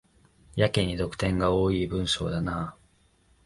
[0.55, 2.75] やけに読点が多い文章だな